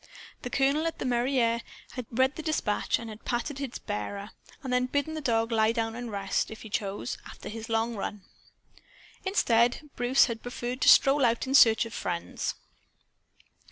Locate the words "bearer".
3.77-4.31